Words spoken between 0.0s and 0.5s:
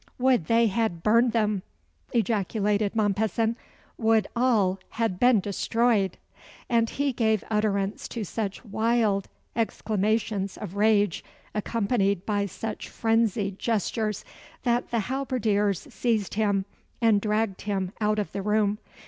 "Would